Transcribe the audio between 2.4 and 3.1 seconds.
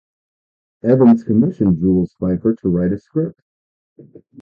to write a